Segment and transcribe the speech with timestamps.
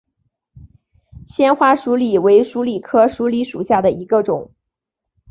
[1.27, 4.49] 纤花鼠李为鼠李科鼠李属下的一个种。